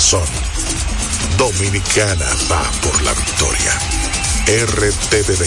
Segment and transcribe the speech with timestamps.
[0.00, 0.26] corazón.
[1.36, 3.78] Dominicana va por la victoria.
[4.46, 5.44] RTVD,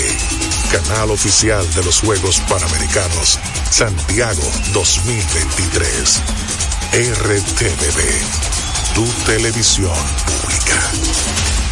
[0.72, 3.40] canal oficial de los Juegos Panamericanos
[3.72, 4.44] Santiago
[4.74, 6.22] 2023.
[6.94, 11.63] RTVD, tu televisión pública.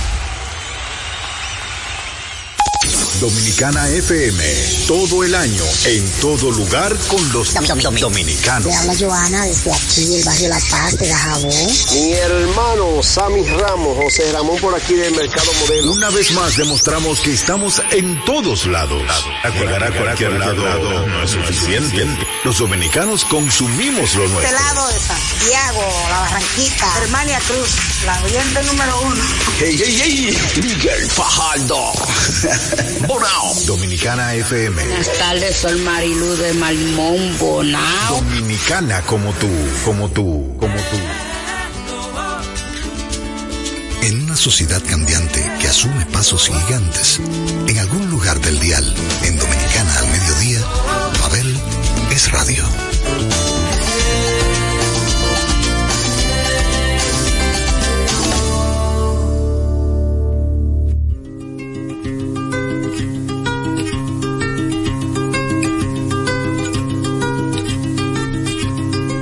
[3.21, 4.43] Dominicana FM,
[4.87, 7.53] todo el año, en todo lugar con los
[7.99, 8.67] dominicanos.
[8.67, 11.67] Te habla Joana desde aquí, el barrio La Paz de Dajabón.
[11.91, 15.91] Mi hermano Sammy Ramos, José Ramón por aquí del Mercado Modelo.
[15.91, 19.03] Una vez más demostramos que estamos en todos lados.
[19.53, 22.07] Llegar a cualquier lado no es suficiente.
[22.43, 24.49] Los dominicanos consumimos lo nuestro.
[24.49, 27.69] Este lado de Santiago, La Barranquita, Hermania Cruz,
[28.05, 29.23] la oyente número uno.
[29.61, 30.37] ¡Ey, ey, ey!
[30.63, 31.93] Miguel Fajardo.
[33.07, 33.53] Bonao.
[33.65, 34.83] Dominicana FM.
[34.83, 38.15] Buenas tardes, soy Marilu de Malimón, Bonao.
[38.15, 39.49] Dominicana como tú,
[39.85, 40.97] como tú, como tú.
[44.03, 47.19] En una sociedad cambiante que asume pasos gigantes,
[47.67, 50.59] en algún lugar del dial, en Dominicana al mediodía,
[51.21, 51.59] Mabel
[52.09, 52.63] es radio.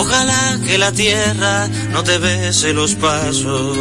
[0.00, 3.76] Ojalá que la tierra no te bese los pasos.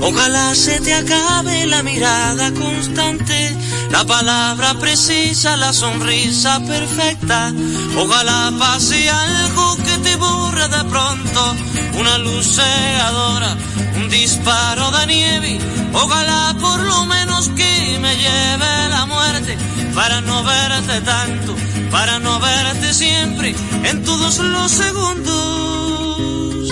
[0.00, 3.54] Ojalá se te acabe la mirada constante,
[3.90, 7.52] la palabra precisa, la sonrisa perfecta.
[7.98, 11.54] Ojalá pase algo que te borre de pronto,
[12.00, 13.58] una luz cegadora,
[13.96, 15.58] un disparo de nieve.
[15.92, 19.58] Ojalá por lo menos que me lleve la muerte
[19.94, 21.54] para no verte tanto
[21.92, 23.54] para no verte siempre
[23.84, 26.70] en todos los segundos,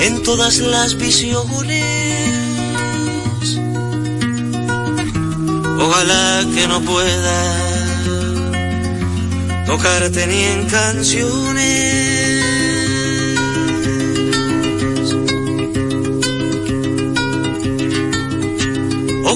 [0.00, 1.82] en todas las visiones.
[5.80, 7.64] Ojalá que no pueda
[9.66, 12.41] tocarte ni en canciones.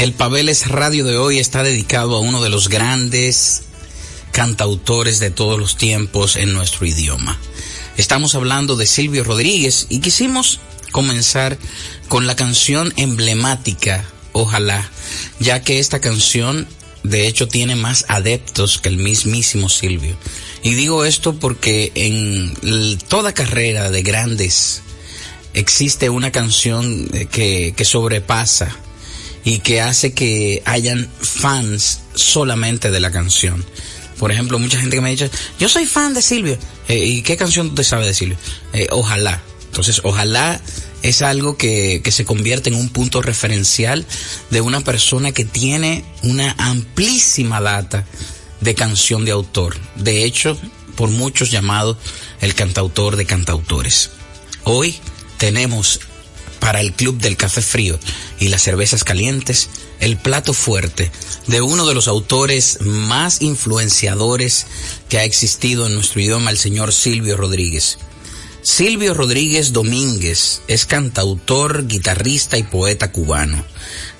[0.00, 3.64] El Pabeles Radio de hoy está dedicado a uno de los grandes
[4.32, 7.38] cantautores de todos los tiempos en nuestro idioma.
[7.98, 10.58] Estamos hablando de Silvio Rodríguez y quisimos
[10.90, 11.58] comenzar
[12.08, 14.90] con la canción emblemática, Ojalá,
[15.38, 16.66] ya que esta canción
[17.02, 20.16] de hecho tiene más adeptos que el mismísimo Silvio.
[20.62, 22.56] Y digo esto porque en
[23.08, 24.80] toda carrera de grandes
[25.52, 28.78] existe una canción eh, que, que sobrepasa
[29.44, 33.64] y que hace que hayan fans solamente de la canción.
[34.18, 36.58] Por ejemplo, mucha gente que me ha dicho, yo soy fan de Silvio.
[36.88, 38.36] Eh, ¿Y qué canción te sabe de Silvio?
[38.72, 39.42] Eh, ojalá.
[39.66, 40.60] Entonces, ojalá
[41.02, 44.04] es algo que, que se convierte en un punto referencial
[44.50, 48.04] de una persona que tiene una amplísima data
[48.60, 49.76] de canción de autor.
[49.96, 50.58] De hecho,
[50.96, 51.96] por muchos llamado
[52.42, 54.10] el cantautor de cantautores.
[54.64, 54.98] Hoy
[55.38, 56.00] tenemos
[56.60, 57.98] para el Club del Café Frío
[58.38, 59.68] y las cervezas calientes
[60.00, 61.10] el plato fuerte
[61.46, 64.66] de uno de los autores más influenciadores
[65.08, 67.98] que ha existido en nuestro idioma, el señor Silvio Rodríguez.
[68.62, 73.64] Silvio Rodríguez Domínguez es cantautor, guitarrista y poeta cubano.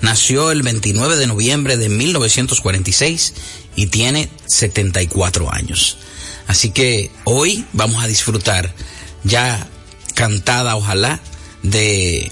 [0.01, 3.33] Nació el 29 de noviembre de 1946
[3.75, 5.97] y tiene 74 años.
[6.47, 8.73] Así que hoy vamos a disfrutar
[9.23, 9.67] ya
[10.15, 11.21] cantada, ojalá,
[11.63, 12.31] de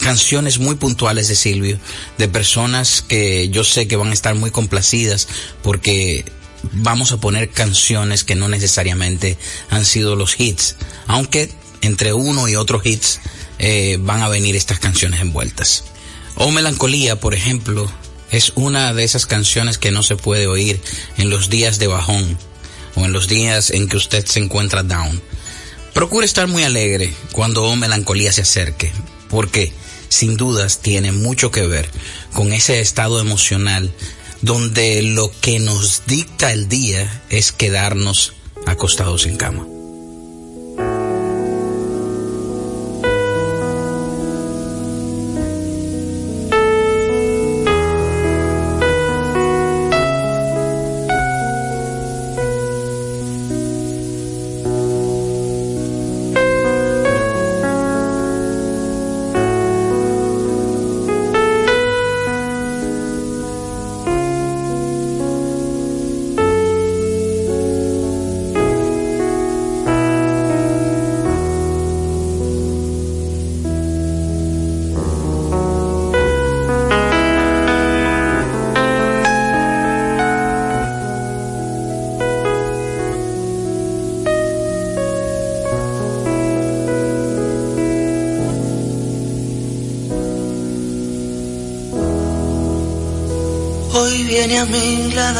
[0.00, 1.78] canciones muy puntuales de Silvio,
[2.18, 5.28] de personas que yo sé que van a estar muy complacidas
[5.62, 6.24] porque
[6.72, 9.38] vamos a poner canciones que no necesariamente
[9.70, 10.76] han sido los hits,
[11.06, 11.50] aunque
[11.80, 13.20] entre uno y otro hits
[13.58, 15.84] eh, van a venir estas canciones envueltas.
[16.36, 17.90] O Melancolía, por ejemplo,
[18.30, 20.80] es una de esas canciones que no se puede oír
[21.16, 22.38] en los días de bajón
[22.94, 25.22] o en los días en que usted se encuentra down.
[25.96, 28.92] Procure estar muy alegre cuando Melancolía se acerque,
[29.30, 29.72] porque
[30.10, 31.88] sin dudas tiene mucho que ver
[32.34, 33.90] con ese estado emocional
[34.42, 38.34] donde lo que nos dicta el día es quedarnos
[38.66, 39.66] acostados en cama.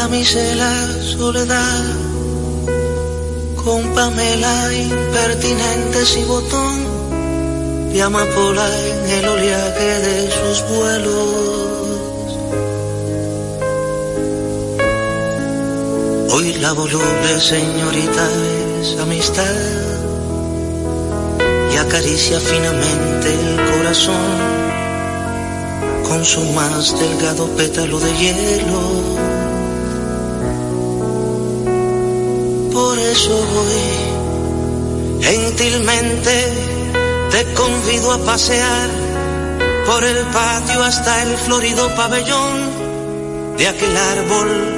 [0.08, 0.24] Mí
[0.56, 1.84] la soledad,
[3.56, 11.66] con Pamela impertinentes y botón de amapola en el oleaje de sus vuelos.
[16.32, 18.28] Hoy la voluble señorita
[18.80, 19.56] es amistad
[21.72, 24.56] y acaricia finamente el corazón
[26.08, 29.35] con su más delgado pétalo de hielo.
[32.76, 36.34] Por eso voy gentilmente,
[37.30, 38.90] te convido a pasear
[39.86, 44.76] por el patio hasta el florido pabellón de aquel árbol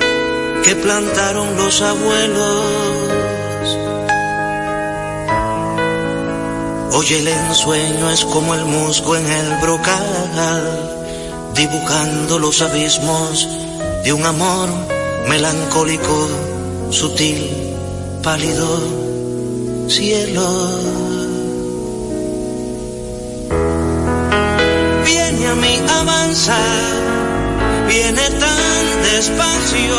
[0.63, 2.63] que plantaron los abuelos.
[6.93, 10.07] Hoy el ensueño es como el musgo en el brocal
[11.53, 13.49] dibujando los abismos
[14.05, 14.69] de un amor
[15.29, 16.29] melancólico,
[16.91, 17.69] sutil,
[18.31, 18.69] pálido,
[19.89, 20.49] cielo.
[25.07, 26.59] Viene a mí avanza,
[27.89, 29.99] viene tan despacio,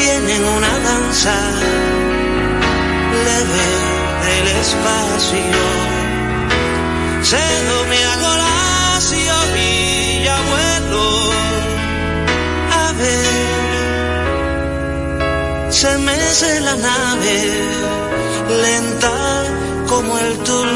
[0.00, 1.36] viene en una danza
[3.26, 3.66] leve
[4.26, 5.60] del espacio.
[7.30, 8.32] Cedo me hago
[16.32, 17.36] mece la nave,
[18.64, 19.16] lenta
[19.86, 20.72] como el tul,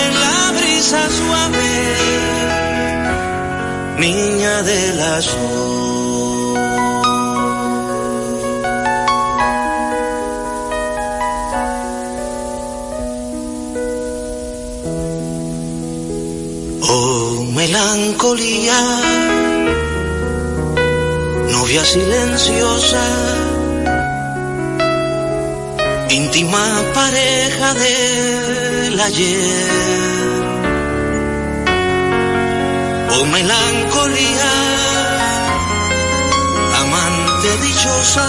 [0.00, 1.72] en la brisa suave,
[3.98, 6.56] niña del azul.
[16.88, 18.78] Oh, melancolía
[21.50, 23.04] novia silenciosa,
[26.36, 30.42] íntima pareja del ayer.
[33.10, 34.52] Oh melancolía,
[36.82, 38.28] amante dichosa,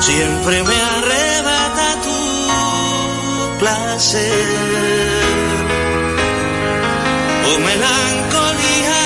[0.00, 4.46] siempre me arrebata tu placer.
[7.48, 9.00] Oh melancolía,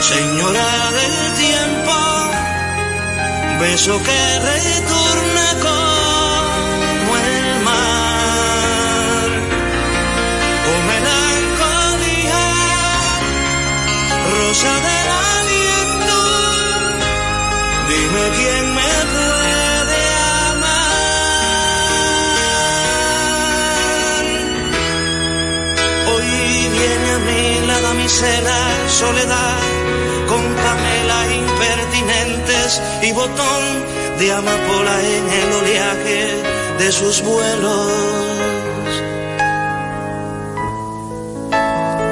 [0.00, 1.23] señora del
[3.64, 9.28] beso que retorna como el mar.
[10.70, 12.44] Oh melancolía,
[14.32, 16.20] rosa del aliento,
[17.90, 20.00] dime quién me puede
[20.50, 21.04] amar.
[26.12, 26.30] Hoy
[26.76, 28.60] viene a mí la damisela
[29.00, 29.62] soledad
[30.28, 30.93] con camela
[31.64, 33.64] impertinentes y botón
[34.18, 36.42] de amapola en el oleaje
[36.78, 37.92] de sus vuelos.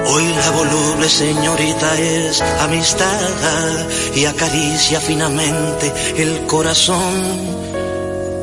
[0.06, 7.62] Hoy la voluble señorita es amistad y acaricia finamente el corazón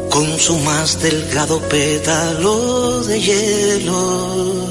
[0.10, 4.70] con su más delgado pétalo de hielo.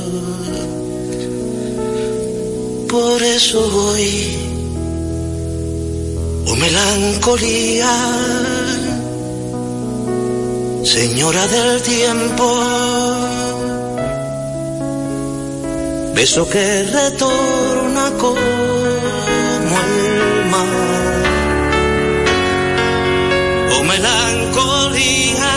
[2.89, 4.48] Por eso hoy,
[6.51, 7.95] oh melancolía,
[10.83, 12.47] señora del tiempo,
[16.15, 18.41] beso que retorna como
[19.85, 21.23] el mar.
[23.75, 25.53] Oh melancolía,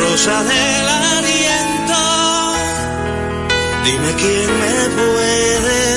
[0.00, 2.00] rosa del aliento,
[3.84, 5.91] dime quién me puede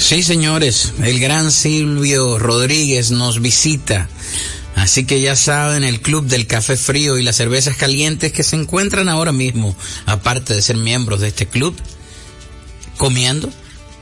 [0.00, 4.08] Sí, señores, el gran Silvio Rodríguez nos visita.
[4.74, 8.56] Así que ya saben, el Club del Café Frío y las Cervezas Calientes que se
[8.56, 9.76] encuentran ahora mismo,
[10.06, 11.76] aparte de ser miembros de este club,
[12.96, 13.50] comiendo.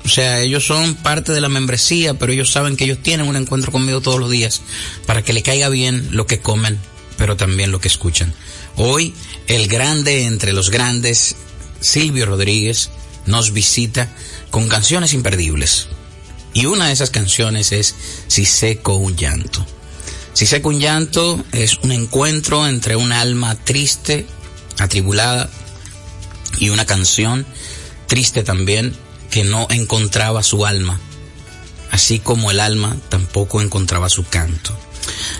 [0.05, 3.37] O sea, ellos son parte de la membresía, pero ellos saben que ellos tienen un
[3.37, 4.63] encuentro conmigo todos los días
[5.05, 6.79] para que le caiga bien lo que comen,
[7.19, 8.33] pero también lo que escuchan.
[8.77, 9.15] Hoy,
[9.49, 11.35] el grande entre los grandes,
[11.81, 12.89] Silvio Rodríguez,
[13.29, 14.09] nos visita
[14.51, 15.89] con canciones imperdibles.
[16.55, 17.95] Y una de esas canciones es
[18.27, 19.65] Si seco un llanto.
[20.33, 24.27] Si seco un llanto es un encuentro entre un alma triste,
[24.79, 25.51] atribulada,
[26.59, 27.47] y una canción
[28.07, 28.95] triste también
[29.31, 30.99] que no encontraba su alma,
[31.91, 34.77] así como el alma tampoco encontraba su canto.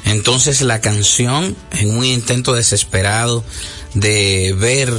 [0.05, 3.45] Entonces la canción, en un intento desesperado
[3.95, 4.93] de ver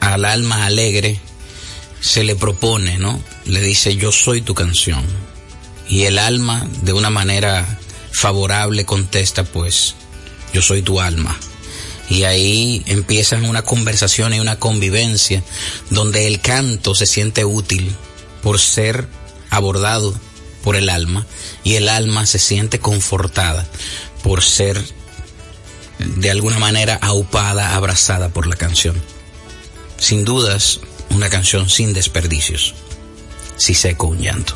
[0.00, 1.20] al alma alegre,
[2.00, 3.20] se le propone, ¿no?
[3.44, 5.04] Le dice, yo soy tu canción.
[5.88, 7.78] Y el alma, de una manera
[8.12, 9.94] favorable, contesta, pues,
[10.52, 11.36] yo soy tu alma.
[12.10, 15.42] Y ahí empiezan una conversación y una convivencia
[15.90, 17.94] donde el canto se siente útil
[18.42, 19.08] por ser
[19.50, 20.14] abordado
[20.62, 21.26] por el alma
[21.64, 23.66] y el alma se siente confortada
[24.22, 24.82] por ser
[25.98, 29.00] de alguna manera aupada, abrazada por la canción.
[29.98, 32.74] Sin dudas, una canción sin desperdicios.
[33.56, 34.54] Si seco un llanto.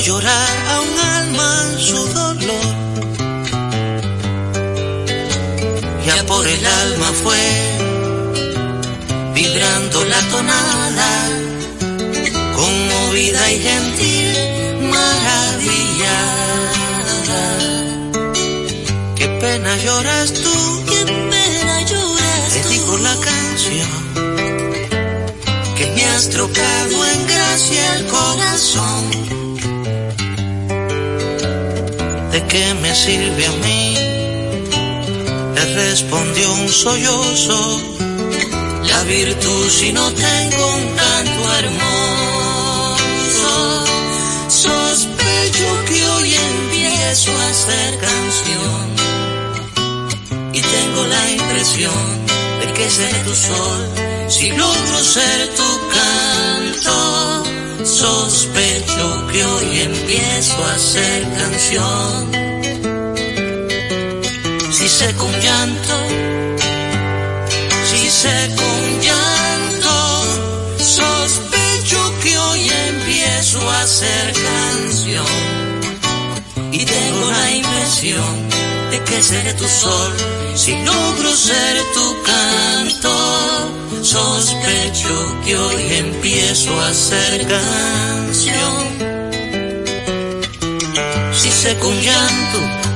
[0.00, 2.74] Llorar a un alma en su dolor.
[6.06, 7.38] Ya por el alma fue
[9.34, 11.28] vibrando la tonada,
[12.54, 14.36] conmovida y gentil,
[14.90, 16.26] maravillada.
[19.16, 24.06] Qué pena lloras tú, qué pena lloras Te digo la canción
[25.76, 29.35] que me has trocado en gracia el corazón.
[32.56, 33.94] qué me sirve a mí?
[35.56, 37.60] Le respondió un sollozo,
[38.90, 41.94] la virtud si no tengo un canto hermoso.
[44.48, 48.84] Sospecho que hoy empiezo a hacer canción
[50.58, 52.04] y tengo la impresión
[52.60, 53.80] de que seré tu sol
[54.28, 56.96] si logro ser tu canto.
[57.84, 62.45] Sospecho que hoy empiezo a hacer canción
[64.86, 65.96] si sé con llanto,
[67.90, 70.22] si sé con llanto,
[70.78, 75.26] sospecho que hoy empiezo a ser canción.
[76.70, 78.48] Y tengo la impresión
[78.92, 80.12] de que seré tu sol,
[80.54, 83.12] si logro ser tu canto,
[84.02, 88.76] sospecho que hoy empiezo a ser canción.
[91.32, 92.95] Si sé con llanto,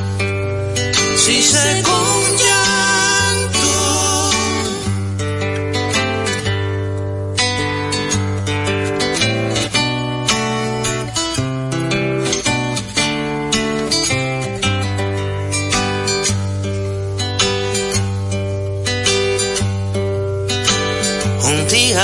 [1.31, 2.11] si sé con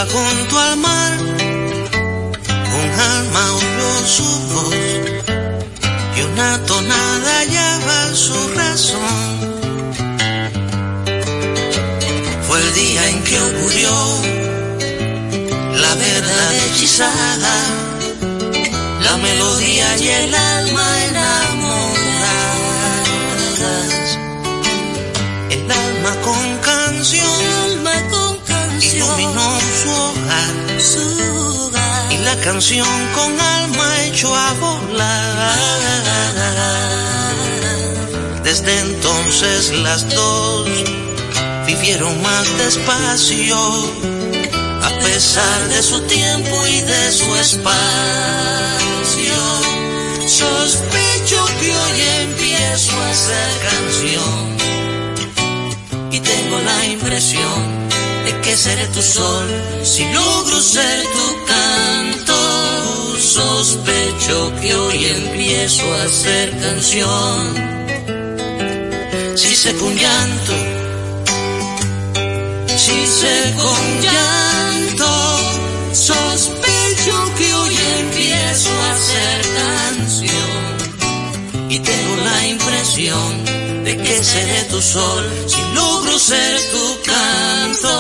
[0.05, 1.19] junto al mar,
[2.81, 3.45] un alma
[4.05, 4.75] su voz
[6.17, 6.66] y una
[16.99, 17.13] la
[19.19, 21.93] melodía y el alma enamoradas,
[25.51, 27.85] el alma con canción
[28.81, 30.55] iluminó su hogar,
[32.13, 35.59] y la canción con alma echó a volar.
[38.43, 40.67] Desde entonces las dos
[41.67, 43.59] vivieron más despacio,
[45.17, 47.67] pesar de su tiempo y de su espacio.
[50.27, 54.57] Sospecho que hoy empiezo a hacer canción
[56.13, 57.89] y tengo la impresión
[58.27, 59.49] de que seré tu sol
[59.83, 63.19] si logro ser tu canto.
[63.19, 67.55] Sospecho que hoy empiezo a hacer canción.
[69.35, 70.76] Si sé con llanto,
[72.87, 75.13] si sé con llanto,
[75.93, 80.61] sospecho que hoy empiezo a hacer canción.
[81.69, 83.45] Y tengo la impresión
[83.85, 87.95] de que seré tu sol si logro ser tu canto.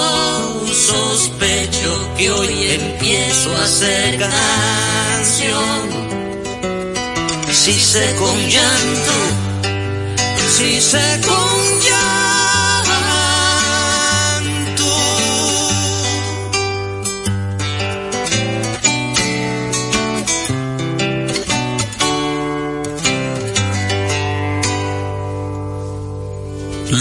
[0.72, 5.80] Sospecho que hoy empiezo a hacer canción.
[7.50, 9.16] Si sé con llanto,
[10.56, 11.56] si sé con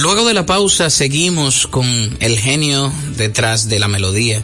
[0.06, 1.88] Luego de la pausa seguimos con
[2.20, 4.44] el genio detrás de la melodía,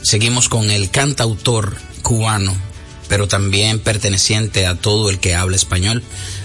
[0.00, 2.56] seguimos con el cantautor cubano,
[3.06, 6.02] pero también perteneciente a todo el que habla español,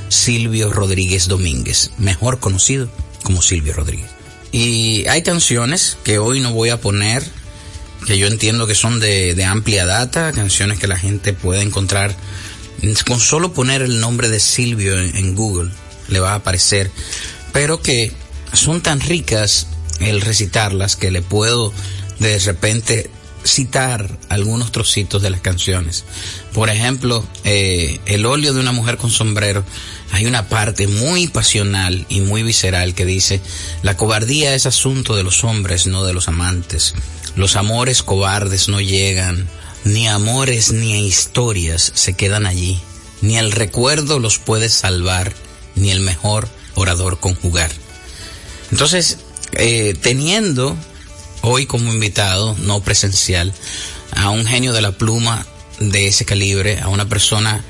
[0.10, 2.92] Silvio Rodríguez Domínguez, mejor conocido
[3.24, 4.10] como Silvio Rodríguez.
[4.52, 7.24] Y hay canciones que hoy no voy a poner,
[8.08, 12.14] que yo entiendo que son de, amplia data, canciones que la gente puede encontrar
[13.08, 15.72] con solo poner el nombre de Silvio en Google,
[16.10, 16.92] le va a aparecer,
[17.54, 18.12] pero que
[18.54, 19.68] son tan ricas
[20.00, 21.74] el recitarlas que le puedo
[22.20, 23.10] de repente
[23.44, 26.06] citar algunos trocitos de las canciones.
[26.54, 29.64] Por ejemplo, eh, El óleo de una mujer con sombrero,
[30.12, 33.42] hay una parte muy pasional y muy visceral que dice,
[33.82, 36.94] la cobardía es asunto de los hombres, no de los amantes.
[37.36, 39.48] Los amores cobardes no llegan,
[39.86, 42.82] ni amores ni historias se quedan allí,
[43.22, 45.34] ni el recuerdo los puede salvar,
[45.76, 47.72] ni el mejor orador conjugar.
[48.72, 49.18] Entonces,
[49.54, 50.76] eh, teniendo
[51.42, 53.54] hoy como invitado, no presencial,
[54.12, 55.46] a un genio de la pluma
[55.80, 57.64] de ese calibre, a una persona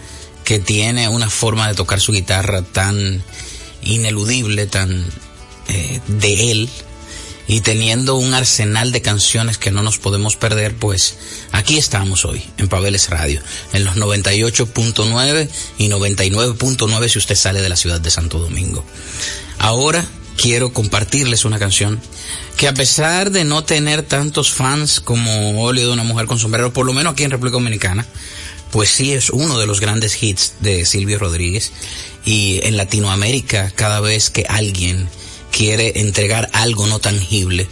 [0.44, 3.24] que tiene una forma de tocar su guitarra tan
[3.82, 5.06] ineludible, tan
[5.68, 6.70] eh, de él,
[7.48, 11.18] y teniendo un arsenal de canciones que no nos podemos perder, pues
[11.52, 13.42] aquí estamos hoy en Pabeles Radio,
[13.74, 18.86] en los 98.9 y 99.9 si usted sale de la ciudad de Santo Domingo.
[19.58, 20.06] Ahora
[20.42, 22.00] quiero compartirles una canción
[22.56, 26.72] que a pesar de no tener tantos fans como Óleo de una mujer con sombrero,
[26.72, 28.06] por lo menos aquí en República Dominicana,
[28.72, 31.72] pues sí es uno de los grandes hits de Silvio Rodríguez.
[32.26, 35.10] Y en Latinoamérica, cada vez que alguien
[35.52, 37.68] quiere entregar algo no tangible,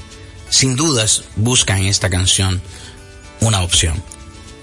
[0.49, 2.62] sin dudas busca en esta canción
[3.39, 4.01] una opción.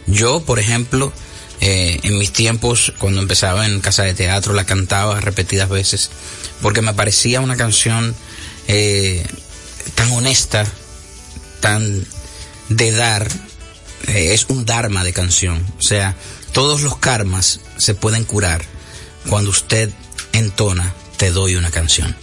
[0.07, 1.12] Yo, por ejemplo,
[1.61, 6.11] eh, en mis tiempos, cuando empezaba en casa de teatro, la cantaba repetidas veces
[6.64, 8.14] porque me parecía una canción
[8.69, 9.23] eh,
[9.95, 10.64] tan honesta,
[11.61, 12.07] tan
[12.71, 13.31] de dar,
[14.09, 15.62] eh, es un dharma de canción.
[15.79, 16.17] O sea,
[16.53, 18.62] todos los karmas se pueden curar
[19.29, 19.90] cuando usted
[20.33, 22.17] entona Te doy una canción.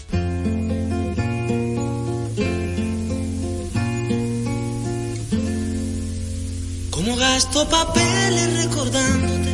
[7.12, 9.52] Como gasto papeles recordándote,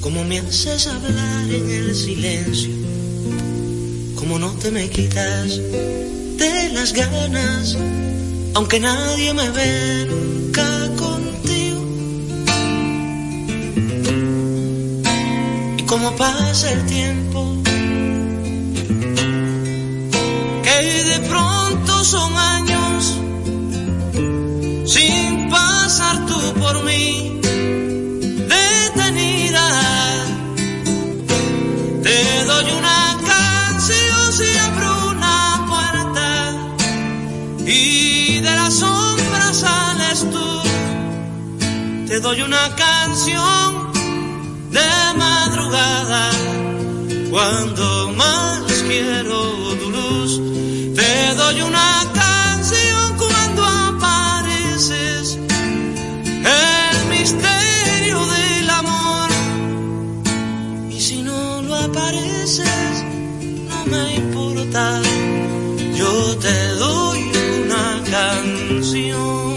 [0.00, 2.74] como me haces hablar en el silencio,
[4.16, 7.76] como no te me quitas de las ganas,
[8.54, 11.84] aunque nadie me ve nunca contigo.
[15.78, 17.62] Y como pasa el tiempo,
[20.64, 22.36] que de pronto son
[26.60, 27.40] por mí
[28.54, 29.66] detenida.
[32.02, 33.00] Te doy una
[33.32, 36.28] canción si abro una puerta
[37.66, 40.48] y de la sombra sales tú.
[42.08, 43.92] Te doy una canción
[44.70, 46.30] de madrugada
[47.30, 49.38] cuando más quiero
[49.80, 50.32] tu luz.
[50.94, 51.89] Te doy una
[64.72, 67.20] yo te doy
[67.64, 69.56] una canción.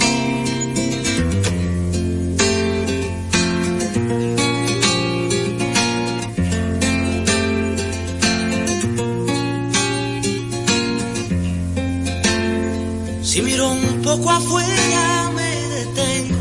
[13.23, 16.37] Si miro un poco afuera me detengo.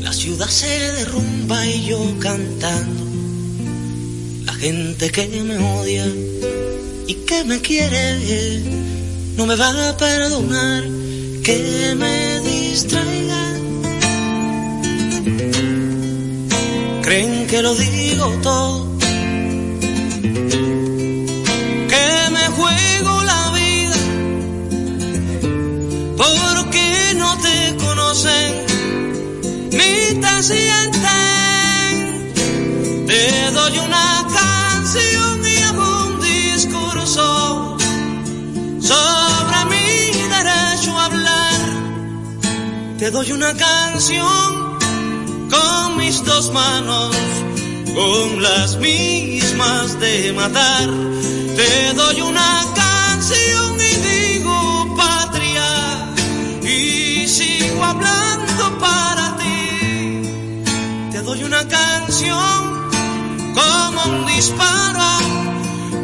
[0.00, 3.04] La ciudad se derrumba y yo cantando.
[4.46, 6.06] La gente que me odia
[7.32, 8.60] que me quiere
[9.36, 10.82] no me va a perdonar
[11.42, 13.42] que me distraiga.
[17.02, 18.81] Creen que lo digo todo.
[43.02, 44.78] Te doy una canción
[45.50, 47.12] con mis dos manos,
[47.96, 50.88] con las mismas de matar.
[51.56, 56.14] Te doy una canción y digo patria
[56.62, 60.22] y sigo hablando para ti.
[61.10, 62.88] Te doy una canción
[63.52, 65.10] como un disparo,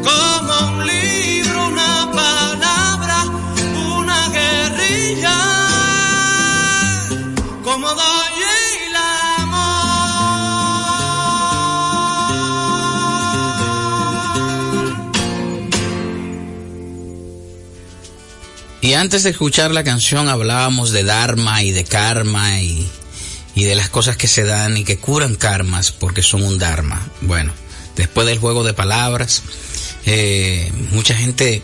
[0.03, 1.08] como un libro,
[18.89, 22.89] Y antes de escuchar la canción hablábamos de Dharma y de karma y,
[23.53, 27.07] y de las cosas que se dan y que curan karmas porque son un Dharma.
[27.21, 27.53] Bueno,
[27.95, 29.43] después del juego de palabras,
[30.07, 31.61] eh, mucha gente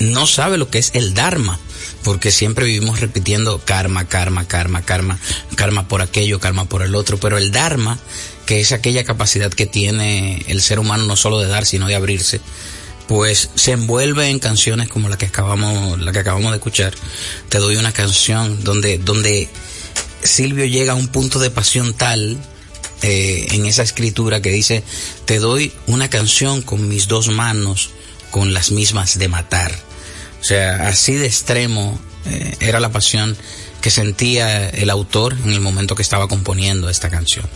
[0.00, 1.60] no sabe lo que es el Dharma
[2.02, 5.20] porque siempre vivimos repitiendo karma, karma, karma, karma,
[5.54, 8.00] karma por aquello, karma por el otro, pero el Dharma,
[8.46, 11.94] que es aquella capacidad que tiene el ser humano no solo de dar, sino de
[11.94, 12.40] abrirse,
[13.06, 16.94] pues se envuelve en canciones como la que acabamos, la que acabamos de escuchar.
[17.48, 19.48] Te doy una canción donde, donde
[20.22, 22.38] Silvio llega a un punto de pasión tal
[23.02, 24.82] eh, en esa escritura que dice,
[25.26, 27.90] te doy una canción con mis dos manos,
[28.30, 29.72] con las mismas de matar.
[30.40, 33.36] O sea, así de extremo eh, era la pasión
[33.82, 37.46] que sentía el autor en el momento que estaba componiendo esta canción.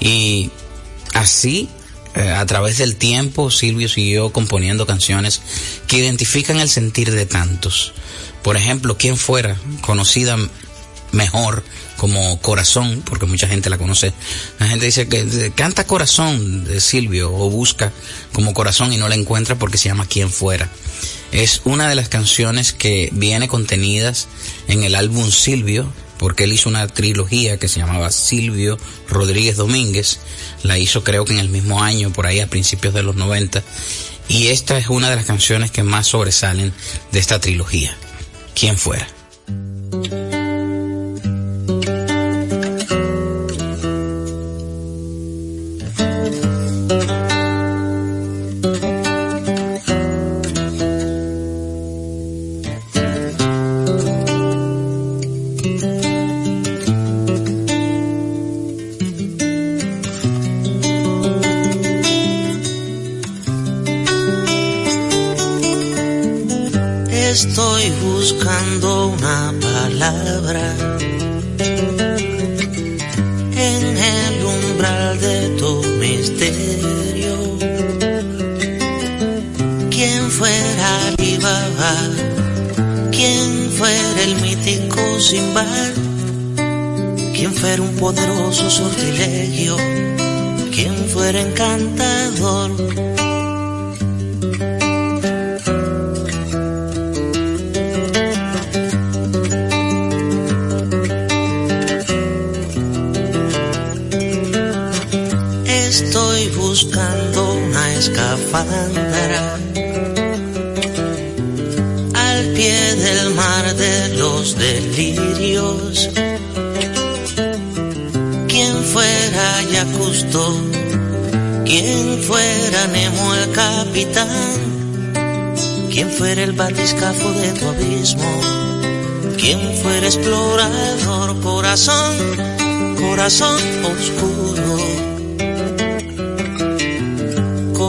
[0.00, 0.50] Y
[1.14, 1.70] así
[2.14, 5.40] eh, a través del tiempo Silvio siguió componiendo canciones
[5.86, 7.92] que identifican el sentir de tantos.
[8.42, 10.36] Por ejemplo, quien fuera conocida
[11.12, 11.64] mejor
[11.96, 14.12] como Corazón, porque mucha gente la conoce.
[14.58, 17.92] La gente dice que canta Corazón de Silvio o busca
[18.32, 20.68] como Corazón y no la encuentra porque se llama Quien fuera.
[21.32, 24.28] Es una de las canciones que viene contenidas
[24.68, 30.20] en el álbum Silvio, porque él hizo una trilogía que se llamaba Silvio Rodríguez Domínguez,
[30.62, 33.62] la hizo creo que en el mismo año, por ahí a principios de los 90,
[34.28, 36.72] y esta es una de las canciones que más sobresalen
[37.12, 37.96] de esta trilogía,
[38.54, 39.06] Quien fuera.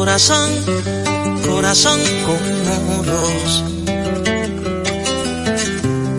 [0.06, 0.52] corazón,
[1.48, 3.63] corazón como muros.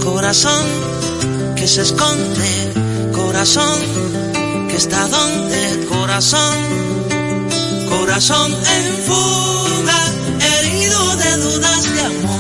[0.03, 0.66] Corazón
[1.55, 2.72] que se esconde,
[3.14, 3.79] corazón
[4.68, 6.57] que está donde, corazón,
[7.88, 10.01] corazón en fuga,
[10.40, 12.36] herido de dudas de amor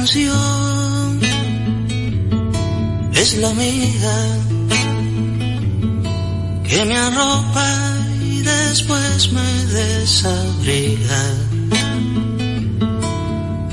[0.00, 1.20] canción
[3.12, 4.16] es la amiga
[6.66, 7.68] que me arropa
[8.22, 11.22] y después me desabriga.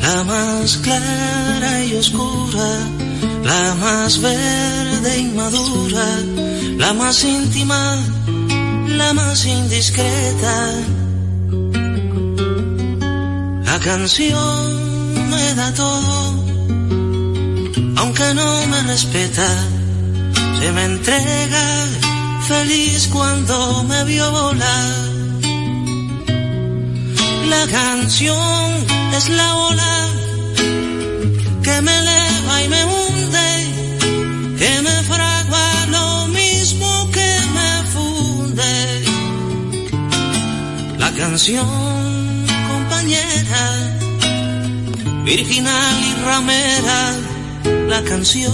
[0.02, 2.72] La más clara y oscura,
[3.46, 6.08] la más verde y madura,
[6.78, 8.04] la más íntima,
[8.88, 10.74] la más indiscreta.
[13.63, 14.77] La canción
[15.38, 16.15] me da todo,
[18.02, 19.50] aunque no me respeta,
[20.60, 21.65] se me entrega
[22.47, 23.56] feliz cuando
[23.89, 24.93] me vio volar.
[27.54, 28.67] La canción
[29.17, 29.95] es la ola
[31.65, 33.50] que me eleva y me hunde,
[34.60, 38.73] que me fragua lo mismo que me funde.
[40.97, 41.67] La canción,
[42.69, 43.97] compañera,
[45.28, 47.00] virginal y ramera,
[47.90, 48.54] la canción.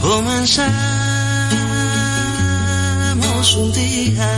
[0.00, 0.76] comenzamos
[3.56, 4.30] un día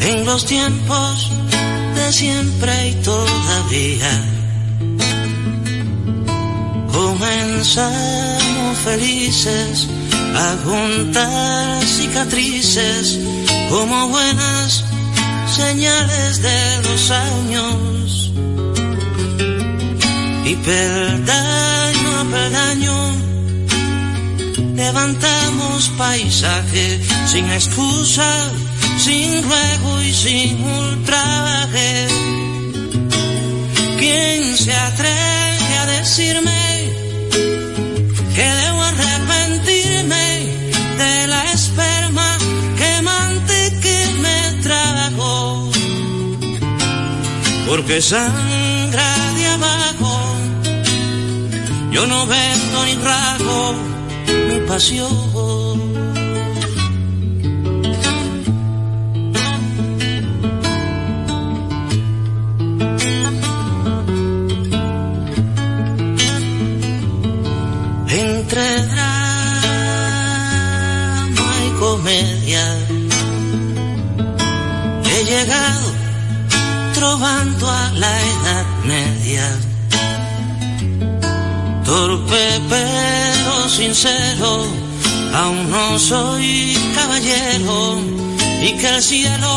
[0.00, 1.30] en los tiempos
[1.94, 4.31] de siempre y todavía.
[7.22, 9.86] Comenzamos felices
[10.34, 13.16] a juntar cicatrices
[13.70, 14.84] como buenas
[15.46, 18.32] señales de los años.
[20.44, 23.14] Y peldaño a peldaño
[24.74, 28.50] levantamos paisaje sin excusa,
[28.98, 32.08] sin ruego y sin ultraje.
[33.96, 36.61] ¿Quién se atreve a decirme
[47.84, 50.12] Porque sangra de abajo,
[51.90, 53.74] yo no vendo ni rago
[54.48, 55.10] mi pasión.
[68.06, 69.16] Entre drama
[71.66, 72.64] y comedia
[75.04, 75.81] he llegado
[77.02, 79.46] trovando a la edad media
[81.84, 84.50] torpe pero sincero,
[85.34, 87.98] aún no soy caballero
[88.66, 89.52] y que el cielo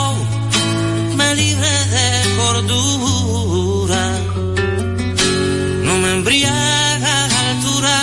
[1.18, 2.08] me libre de
[2.40, 4.04] cordura.
[5.88, 7.98] No me embriaga la altura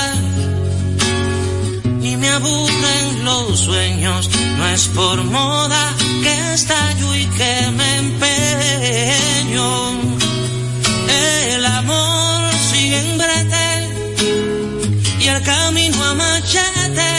[2.02, 9.68] ni me aburren los sueños, no es por moda que estallo y que me empeño.
[11.54, 12.38] El amor
[12.70, 13.68] sigue brete
[15.20, 17.12] y el camino a machete,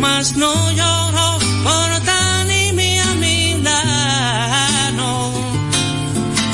[0.00, 5.32] mas no lloro por tan y mi a mi lado.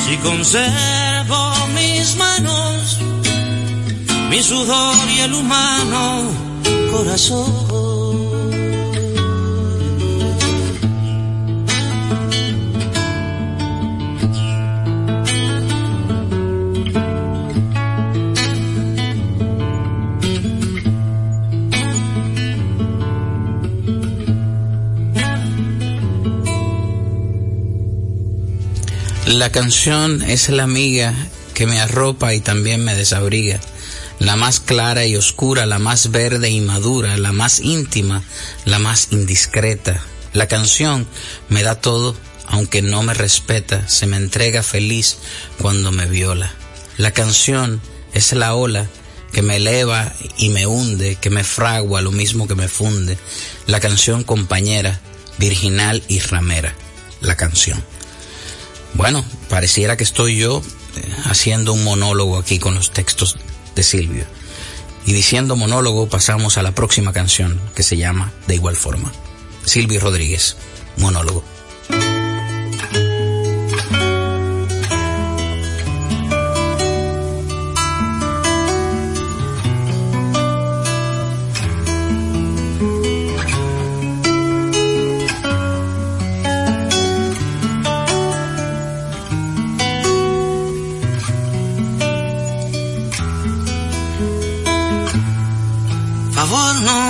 [0.03, 1.41] Si conservo
[1.75, 2.99] mis manos,
[4.29, 6.51] mi sudor y el humano
[6.91, 7.70] corazón.
[29.31, 31.15] La canción es la amiga
[31.53, 33.61] que me arropa y también me desabriga,
[34.19, 38.23] la más clara y oscura, la más verde y madura, la más íntima,
[38.65, 40.03] la más indiscreta.
[40.33, 41.07] La canción
[41.47, 42.13] me da todo,
[42.45, 45.19] aunque no me respeta, se me entrega feliz
[45.59, 46.51] cuando me viola.
[46.97, 47.81] La canción
[48.13, 48.85] es la ola
[49.31, 53.17] que me eleva y me hunde, que me fragua lo mismo que me funde.
[53.65, 54.99] La canción compañera,
[55.37, 56.75] virginal y ramera.
[57.21, 57.81] La canción.
[58.93, 60.61] Bueno, pareciera que estoy yo
[60.95, 63.37] eh, haciendo un monólogo aquí con los textos
[63.75, 64.25] de Silvio.
[65.05, 69.11] Y diciendo monólogo pasamos a la próxima canción que se llama De igual forma.
[69.65, 70.57] Silvio Rodríguez,
[70.97, 71.43] monólogo.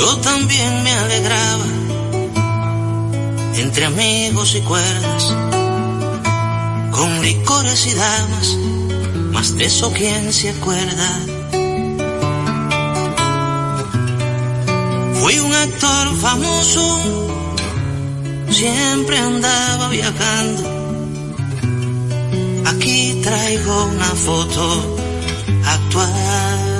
[0.00, 1.64] Yo también me alegraba
[3.54, 5.22] entre amigos y cuerdas,
[6.90, 8.56] con licores y damas,
[9.32, 11.10] más de eso quién se acuerda.
[15.20, 16.82] Fui un actor famoso,
[18.50, 20.80] siempre andaba viajando
[22.70, 24.96] Aquí traigo una foto
[25.66, 26.70] actuando.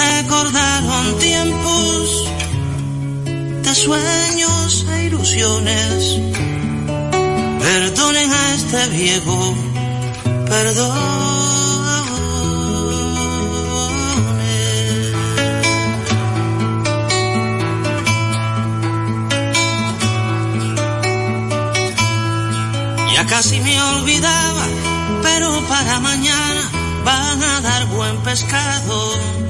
[0.00, 2.24] Recordaron tiempos
[3.64, 6.18] de sueños e ilusiones.
[7.60, 9.54] Perdonen a este viejo,
[10.48, 11.20] perdón.
[23.28, 24.66] casi me olvidaba,
[25.22, 26.62] pero para mañana
[27.04, 29.49] van a dar buen pescado.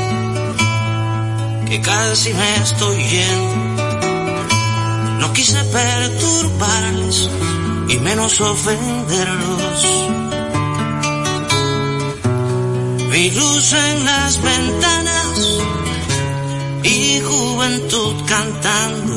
[1.71, 3.83] que casi me estoy yendo.
[5.19, 7.29] No quise perturbarles
[7.87, 9.79] y menos ofenderlos.
[13.11, 15.59] Vi luz en las ventanas
[16.83, 19.15] y juventud cantando.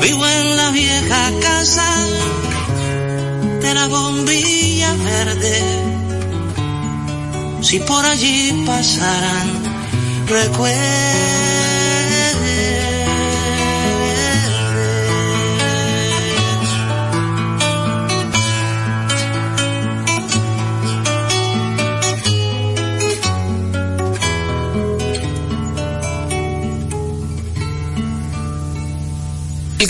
[0.01, 1.92] Vivo en la vieja casa
[3.73, 5.59] de la bombilla verde.
[7.63, 9.49] Si por allí pasaran
[10.27, 11.82] recuerdos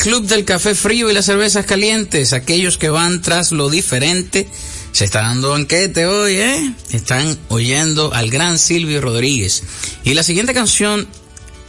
[0.03, 4.49] club del café frío y las cervezas calientes, aquellos que van tras lo diferente,
[4.91, 6.75] se está dando banquete hoy, ¿eh?
[6.91, 9.63] Están oyendo al gran Silvio Rodríguez.
[10.03, 11.07] Y la siguiente canción,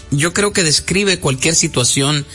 [0.09, 2.25] yo creo que describe cualquier situación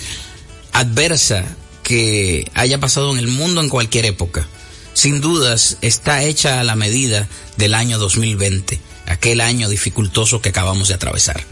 [0.70, 1.44] adversa
[1.82, 4.46] que haya pasado en el mundo en cualquier época.
[4.94, 10.86] Sin dudas, está hecha a la medida del año 2020, aquel año dificultoso que acabamos
[10.86, 11.42] de atravesar.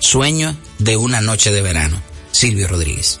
[0.00, 2.02] Sueño de una noche de verano.
[2.32, 3.20] Silvio Rodríguez.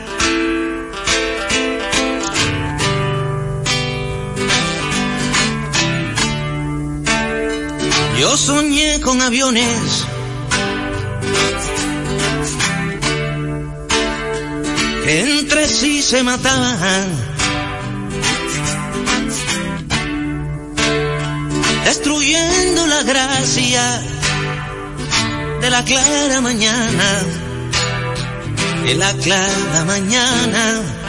[8.21, 10.05] Yo soñé con aviones.
[15.03, 17.07] que entre sí se mataban.
[21.83, 24.03] Destruyendo la gracia
[25.61, 27.07] de la clara mañana,
[28.85, 31.00] de la clara mañana.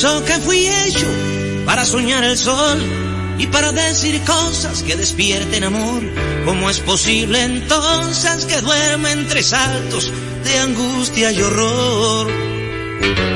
[0.00, 1.06] Pienso que fui hecho
[1.66, 2.78] para soñar el sol
[3.36, 6.02] y para decir cosas que despierten amor,
[6.46, 10.10] ¿cómo es posible entonces que duerma entre saltos
[10.42, 12.30] de angustia y horror?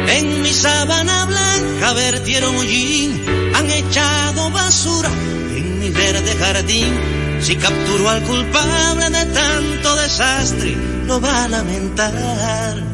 [0.09, 3.23] En mi sábana blanca vertieron hollín,
[3.55, 5.11] han echado basura
[5.55, 7.41] en mi verde jardín.
[7.43, 10.75] Si capturo al culpable de tanto desastre,
[11.07, 12.94] lo va a lamentar.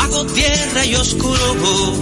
[0.00, 1.92] Bajo tierra y oscuro.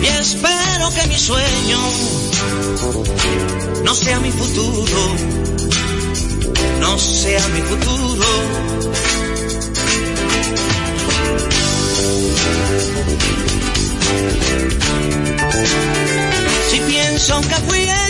[0.00, 1.80] Y espero que mi sueño
[3.84, 5.02] no sea mi futuro.
[6.78, 8.26] No sea mi futuro.
[16.70, 17.88] Si pienso que fui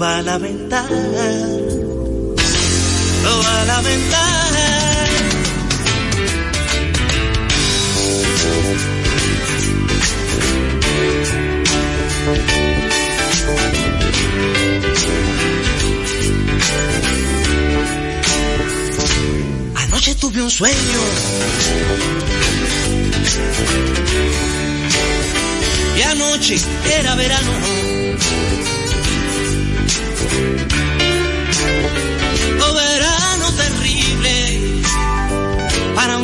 [0.00, 0.90] va a lamentar.
[3.24, 4.30] Lo va a lamentar.
[19.76, 21.00] Anoche tuve un sueño
[25.98, 26.56] y anoche
[26.98, 27.89] era verano.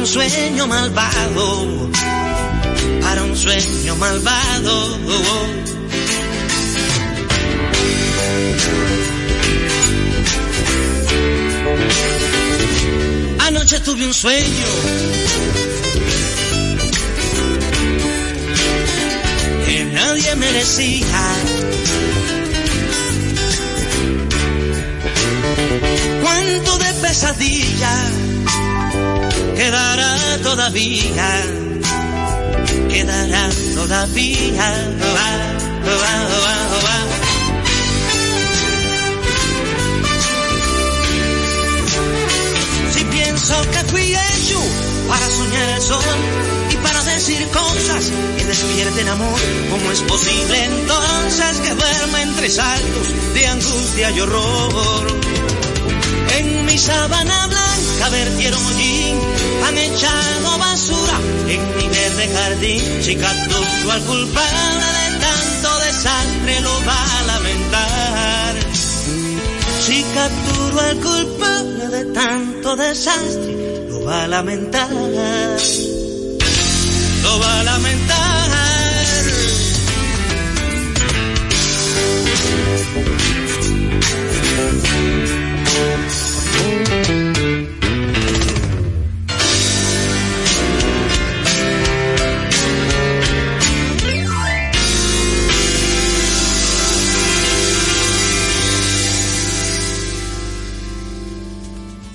[0.06, 1.90] Sueño malvado,
[3.02, 4.98] para un sueño malvado.
[13.40, 14.68] Anoche tuve un sueño
[19.66, 21.22] que nadie merecía.
[26.22, 28.35] Cuánto de pesadilla
[29.56, 31.28] quedará todavía,
[32.90, 34.68] quedará todavía.
[35.16, 35.30] Va,
[36.84, 36.96] va.
[42.92, 44.60] Si pienso que fui hecho
[45.08, 46.04] para soñar el sol
[46.70, 49.40] y para decir cosas que despierten amor.
[49.70, 55.06] ¿Cómo es posible entonces que duerma entre saltos de angustia y horror?
[56.38, 57.65] En mi sábana blanca
[58.10, 59.18] vertieron hollín,
[59.66, 62.82] han echado basura en mi verde jardín.
[63.02, 68.54] Si capturo al culpable de tanto desastre lo va a lamentar.
[69.86, 74.88] Si capturo al culpable de tanto desastre lo va a lamentar
[77.26, 78.46] lo va a lamentar.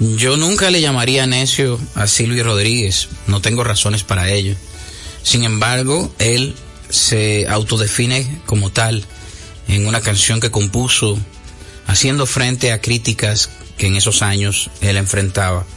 [0.02, 4.56] Yo nunca le llamaría necio a Silvio Rodríguez, no tengo razones para ello.
[5.22, 6.56] Sin embargo, él
[6.90, 9.06] se autodefine como tal
[9.68, 11.20] en una canción que compuso
[11.86, 15.68] haciendo frente a críticas que en esos años él enfrentaba.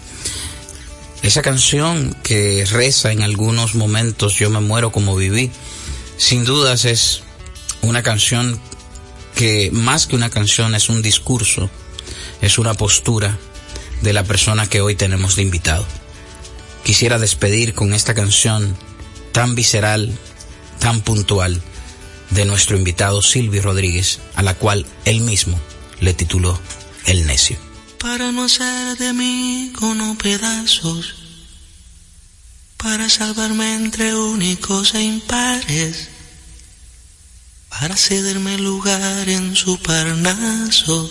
[1.23, 5.51] Esa canción que reza en algunos momentos Yo me muero como viví,
[6.17, 7.25] sin dudas es
[7.83, 8.59] una canción
[9.35, 11.69] que más que una canción es un discurso,
[12.41, 13.39] es una postura
[14.03, 15.87] de la persona que hoy tenemos de invitado.
[16.85, 18.77] Quisiera despedir con esta canción
[19.33, 20.17] tan visceral,
[20.79, 21.63] tan puntual,
[22.31, 25.59] de nuestro invitado Silvio Rodríguez, a la cual él mismo
[26.01, 26.59] le tituló
[27.07, 27.57] El necio.
[27.99, 31.15] Para no hacer de mí con pedazos,
[32.77, 36.09] para salvarme entre únicos e impares,
[37.69, 41.11] para cederme lugar en su parnaso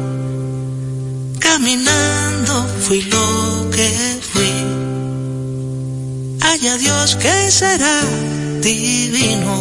[1.61, 3.87] Caminando fui lo que
[4.31, 4.51] fui.
[6.41, 8.01] Haya Dios que será
[8.61, 9.55] divino.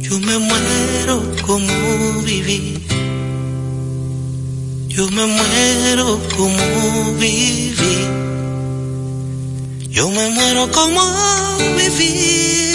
[0.00, 2.84] Yo me muero como viví.
[4.88, 7.98] Yo me muero como viví.
[9.90, 11.02] Yo me muero como
[11.76, 12.74] viví.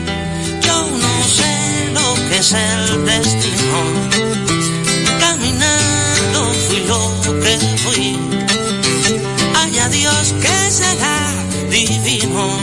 [2.31, 3.79] Es el destino.
[5.19, 8.17] Caminando fui lo que fui.
[9.55, 11.33] Haya Dios que será
[11.69, 12.60] divino.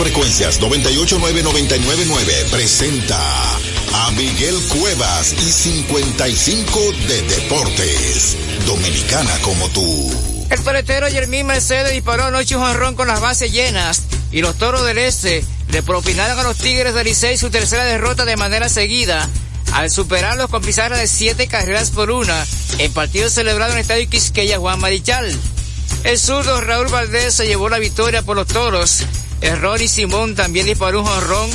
[0.00, 3.18] Frecuencias 989 presenta
[3.92, 8.34] a Miguel Cuevas y 55 de Deportes.
[8.64, 10.10] Dominicana como tú.
[10.48, 14.86] El paletero Jermín Mercedes disparó anoche un jonrón con las bases llenas y los toros
[14.86, 19.28] del este le propinaron a los Tigres del Licey su tercera derrota de manera seguida
[19.74, 22.46] al superarlos con pizarra de siete carreras por una
[22.78, 25.30] en partido celebrado en el Estadio Quisqueya Juan Marichal.
[26.04, 29.04] El zurdo Raúl Valdés se llevó la victoria por los toros.
[29.60, 31.50] Ronnie Simón también disparó un jonrón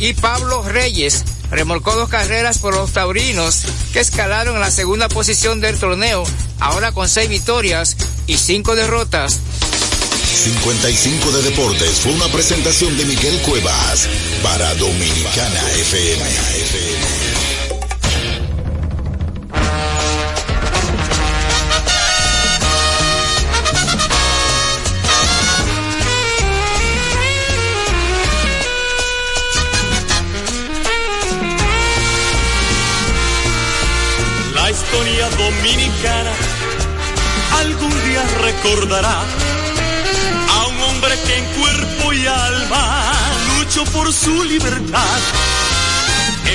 [0.00, 3.62] y Pablo Reyes remolcó dos carreras por los taurinos
[3.92, 6.24] que escalaron en la segunda posición del torneo,
[6.60, 7.96] ahora con seis victorias
[8.26, 9.40] y cinco derrotas.
[10.34, 14.08] 55 de Deportes fue una presentación de Miguel Cuevas
[14.42, 17.23] para Dominicana FM.
[35.56, 36.32] Dominicana
[37.58, 43.12] algún día recordará a un hombre que en cuerpo y alma
[43.58, 45.18] luchó por su libertad.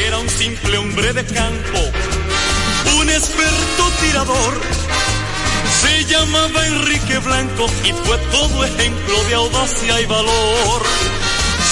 [0.05, 1.79] Era un simple hombre de campo,
[2.99, 4.61] un experto tirador.
[5.81, 10.81] Se llamaba Enrique Blanco y fue todo ejemplo de audacia y valor.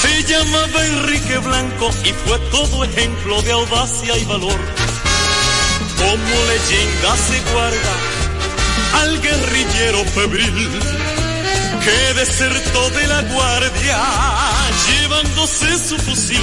[0.02, 4.87] Se llamaba Enrique Blanco y fue todo ejemplo de audacia y valor.
[5.98, 7.96] Como leyenda se guarda
[9.02, 10.70] al guerrillero febril
[11.84, 14.00] que desertó de la guardia
[14.88, 16.42] llevándose su fusil.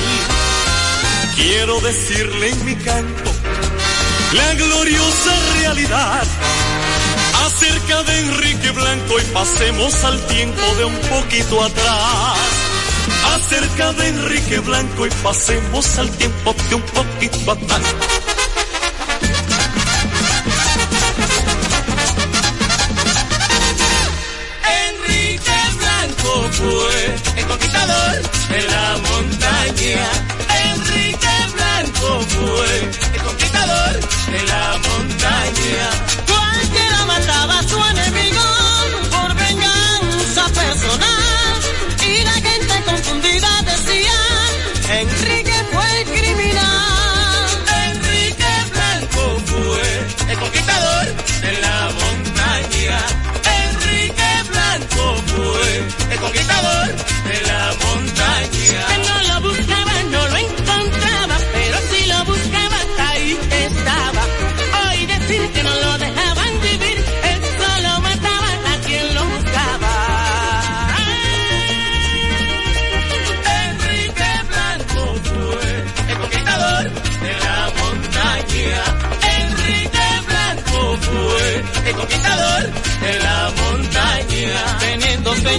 [1.36, 3.30] Quiero decirle en mi canto
[4.32, 6.22] la gloriosa realidad
[7.46, 12.38] acerca de Enrique Blanco y pasemos al tiempo de un poquito atrás.
[13.34, 18.23] Acerca de Enrique Blanco y pasemos al tiempo de un poquito atrás.
[26.64, 30.06] Fue el conquistador de la montaña.
[30.72, 32.72] Enrique Blanco fue
[33.14, 33.92] el conquistador
[34.32, 36.23] de la montaña.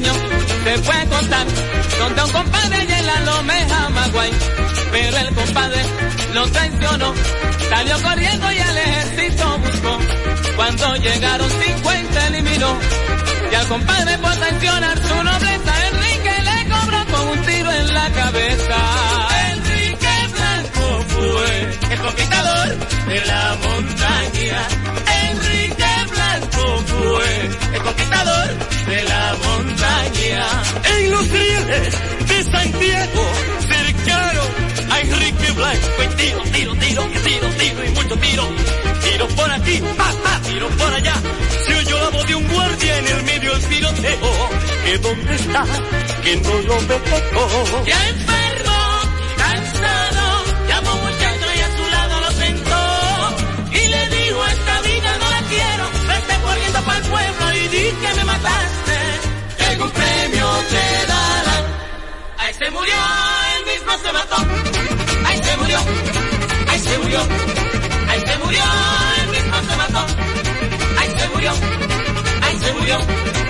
[0.01, 1.45] Te fue contar
[1.99, 4.31] donde un compadre y en la lomeja Maguay.
[4.91, 5.81] Pero el compadre
[6.33, 7.13] lo traicionó,
[7.69, 9.99] salió corriendo y al ejército buscó.
[10.55, 12.77] Cuando llegaron 50 eliminó.
[13.51, 16.04] Y al compadre por traicionar su nobleza, Enrique
[32.85, 33.31] de Santiago
[33.67, 34.47] cercaron
[34.91, 38.43] a Enrique Blanco y tiro, tiro, tiro, y tiro, tiro y mucho tiro.
[39.03, 41.15] Tiro por aquí, pa, pa, tiro por allá.
[41.65, 44.49] Se oyó la voz de un guardia en el medio del tiroteo.
[44.85, 45.63] ¿Que dónde está?
[46.23, 47.85] Que no lo veo.
[47.85, 48.77] Ya enfermo,
[49.37, 52.81] cansado, llamó un muchacho y a su lado lo sentó.
[53.71, 57.91] Y le dijo, esta vida no la quiero, vete corriendo para el pueblo y di
[58.01, 58.97] que me mataste.
[59.57, 61.34] Que algún premio te darán.
[62.57, 62.93] Se murió,
[63.57, 64.35] él mismo se mató.
[65.25, 65.77] Ahí se murió,
[66.69, 67.19] ahí se murió,
[68.07, 68.63] ahí se murió,
[69.21, 70.05] él mismo se mató.
[70.97, 71.51] Ahí se murió,
[72.41, 73.44] ahí se murió.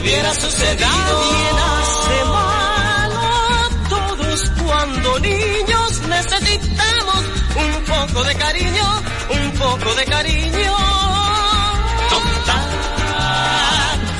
[0.00, 0.88] Hubiera sucedido.
[0.88, 3.20] Nadie nace malo,
[3.88, 7.24] todos cuando niños necesitamos
[7.56, 10.76] un poco de cariño, un poco de cariño.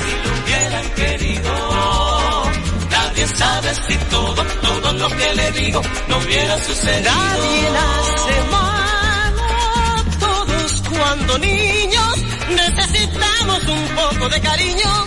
[0.01, 1.51] si lo hubieran querido,
[2.89, 7.11] nadie sabe si todo, todo lo que le digo no hubiera sucedido.
[7.11, 9.43] Nadie nace malo,
[10.19, 12.15] todos cuando niños
[12.49, 15.05] necesitamos un poco de cariño,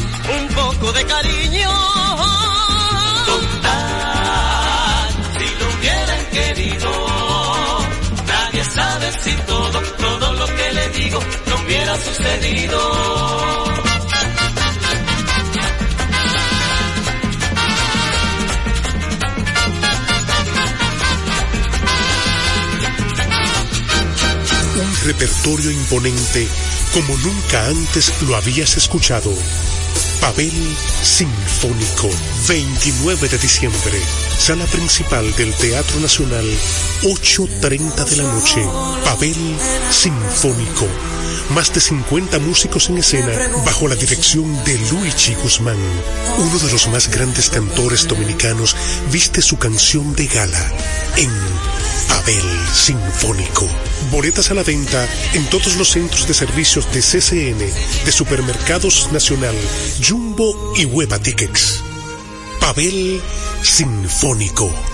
[0.93, 1.71] de cariño.
[5.39, 6.91] si lo hubieran querido,
[8.27, 12.79] nadie sabe si todo, todo lo que le digo no hubiera sucedido.
[24.77, 26.49] Un repertorio imponente
[26.93, 29.33] como nunca antes lo habías escuchado.
[30.25, 32.09] Pavel Sinfónico,
[32.49, 34.01] 29 de diciembre,
[34.39, 36.47] sala principal del Teatro Nacional,
[37.03, 38.67] 8.30 de la noche.
[39.05, 39.37] Pavel
[39.91, 40.89] Sinfónico,
[41.51, 43.33] más de 50 músicos en escena
[43.65, 45.79] bajo la dirección de Luigi Guzmán.
[46.39, 48.77] Uno de los más grandes cantores dominicanos
[49.11, 50.73] viste su canción de gala
[51.17, 51.31] en
[52.09, 53.69] Pavel Sinfónico.
[54.11, 57.59] Boletas a la venta en todos los centros de servicios de CCN,
[58.05, 59.55] de Supermercados Nacional,
[60.07, 61.83] Jumbo y Hueva Tickets.
[62.61, 63.21] Pavel
[63.63, 64.94] Sinfónico.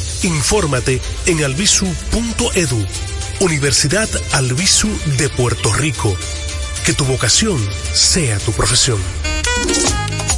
[0.23, 2.85] Infórmate en albisu.edu,
[3.39, 6.15] Universidad Albisu de Puerto Rico.
[6.85, 7.59] Que tu vocación
[7.93, 8.99] sea tu profesión.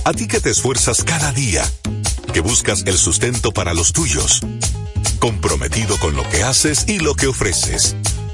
[0.06, 1.70] A ti que te esfuerzas cada día,
[2.34, 4.40] que buscas el sustento para los tuyos,
[5.20, 7.96] comprometido con lo que haces y lo que ofreces.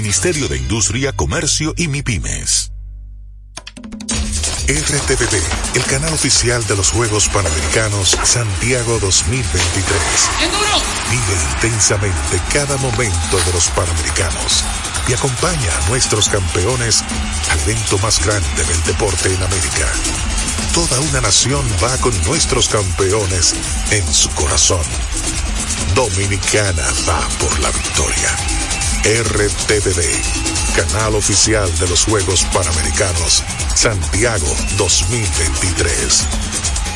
[0.00, 2.70] Ministerio de Industria, Comercio y MIPIMES.
[4.68, 5.42] RTVD,
[5.74, 9.98] el canal oficial de los Juegos Panamericanos Santiago 2023.
[11.10, 14.62] Vive intensamente cada momento de los Panamericanos
[15.08, 17.02] y acompaña a nuestros campeones
[17.50, 19.92] al evento más grande del deporte en América.
[20.74, 23.52] Toda una nación va con nuestros campeones
[23.90, 24.86] en su corazón.
[25.96, 28.67] Dominicana va por la victoria.
[29.04, 30.02] RTVD,
[30.76, 33.42] canal oficial de los Juegos Panamericanos
[33.74, 34.46] Santiago
[34.76, 36.26] 2023.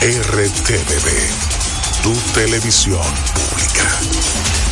[0.01, 3.03] RTVD, tu televisión
[3.35, 4.72] pública.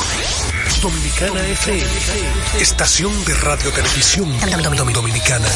[0.81, 1.85] Dominicana FM,
[2.59, 4.27] estación de radio televisión
[4.93, 5.47] dominicana.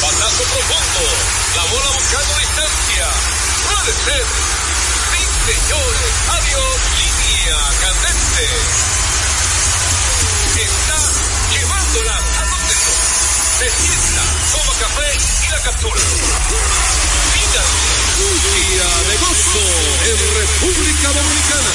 [0.00, 1.04] Batazo profundo,
[1.56, 3.06] la bola buscando distancia.
[3.68, 4.24] Puede ser.
[5.12, 5.20] Sí,
[5.52, 8.44] señores, adiós, línea candente.
[10.56, 10.98] Está
[11.52, 12.94] llevándola a donde no.
[13.58, 15.08] Se sienta, toma café
[15.44, 16.00] y la captura
[18.18, 19.66] día de gozo
[20.10, 21.72] en República Dominicana.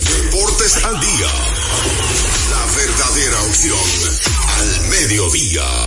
[0.00, 1.30] Deportes al día.
[2.50, 3.78] La verdadera opción
[4.58, 5.86] al mediodía.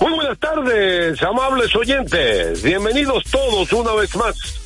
[0.00, 2.62] Muy buenas tardes, amables oyentes.
[2.62, 4.65] Bienvenidos todos una vez más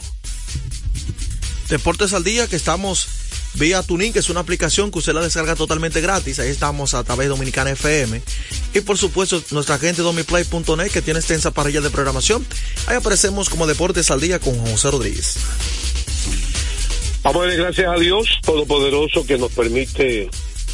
[1.68, 3.22] Deportes al Día que estamos
[3.54, 6.38] vía Tuning, que es una aplicación que usted la descarga totalmente gratis.
[6.38, 8.22] Ahí estamos a través de Dominicana FM.
[8.74, 12.46] Y por supuesto, nuestra gente domiplay.net que tiene extensa parrilla de programación.
[12.86, 15.36] Ahí aparecemos como Deportes al Día con José Rodríguez.
[17.22, 20.28] Vamos a darle gracias a Dios Todopoderoso que nos permite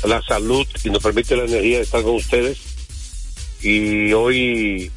[0.07, 2.59] la salud y nos permite la energía de estar con ustedes.
[3.63, 4.91] Y hoy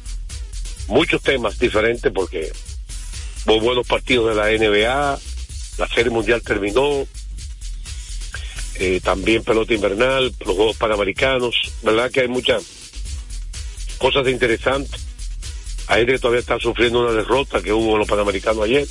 [0.88, 2.52] muchos temas diferentes porque
[3.46, 5.18] hubo buenos partidos de la NBA,
[5.78, 7.06] la Serie Mundial terminó,
[8.76, 12.62] eh, también pelota invernal, los Juegos Panamericanos, verdad que hay muchas
[13.98, 15.00] cosas interesantes.
[15.88, 18.86] Hay gente que todavía está sufriendo una derrota que hubo en los Panamericanos ayer.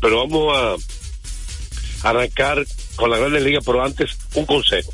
[0.00, 2.64] Pero vamos a arrancar
[2.96, 4.92] con la Grandes Ligas, pero antes un consejo.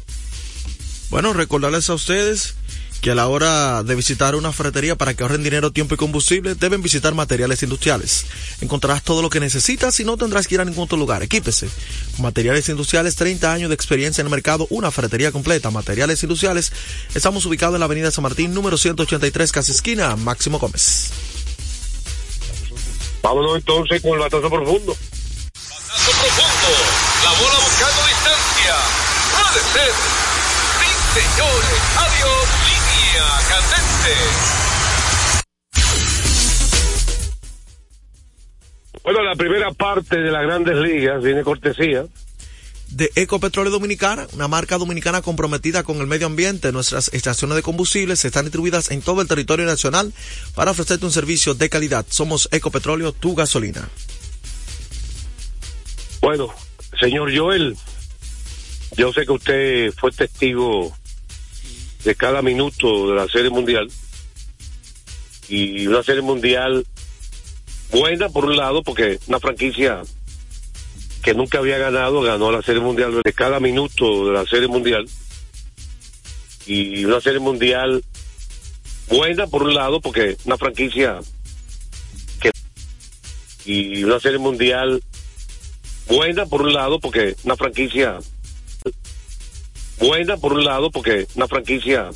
[1.10, 2.54] Bueno, recordarles a ustedes
[3.03, 6.55] que a la hora de visitar una ferretería para que ahorren dinero, tiempo y combustible,
[6.55, 8.26] deben visitar materiales industriales.
[8.61, 11.20] Encontrarás todo lo que necesitas y no tendrás que ir a ningún otro lugar.
[11.24, 11.68] Equípese.
[12.18, 15.72] Materiales industriales, 30 años de experiencia en el mercado, una ferretería completa.
[15.72, 16.72] Materiales industriales.
[17.12, 21.11] Estamos ubicados en la avenida San Martín, número 183, casi esquina, Máximo Gómez.
[23.20, 24.96] Vámonos entonces con el batazo profundo.
[25.55, 26.68] Batazo profundo.
[27.24, 28.76] La bola buscando distancia.
[29.34, 29.92] Puede ser.
[30.78, 31.80] Sí, señores.
[31.98, 32.61] Adiós.
[33.12, 34.14] Línea candente.
[39.02, 42.04] Bueno, la primera parte de las grandes ligas viene cortesía.
[42.88, 46.72] de Ecopetróleo Dominicana, una marca dominicana comprometida con el medio ambiente.
[46.72, 50.12] Nuestras estaciones de combustibles están distribuidas en todo el territorio nacional
[50.54, 52.06] para ofrecerte un servicio de calidad.
[52.08, 53.88] Somos Ecopetróleo, tu gasolina.
[56.20, 56.48] Bueno,
[57.00, 57.76] señor Joel,
[58.96, 60.94] yo sé que usted fue testigo
[62.05, 63.88] de cada minuto de la Serie Mundial.
[65.48, 66.86] Y una Serie Mundial
[67.90, 70.03] buena por un lado porque una franquicia
[71.22, 75.09] que nunca había ganado ganó la Serie Mundial de cada minuto de la Serie Mundial.
[76.66, 78.03] Y una Serie Mundial
[79.09, 81.20] buena por un lado porque una franquicia
[82.40, 82.50] que
[83.64, 85.03] y una Serie Mundial
[86.09, 88.18] buena por un lado porque una franquicia
[90.03, 92.11] buena por un lado porque una franquicia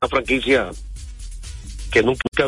[0.00, 0.70] una franquicia
[1.90, 2.46] que nunca había